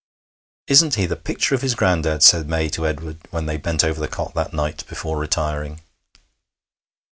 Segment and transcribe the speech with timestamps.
[0.65, 3.99] 'Isn't he the picture of his granddad?' said May to Edward when they bent over
[4.01, 5.81] the cot that night before retiring.